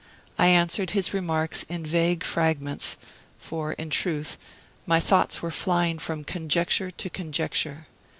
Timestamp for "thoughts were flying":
4.99-5.99